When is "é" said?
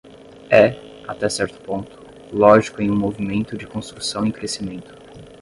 0.49-0.77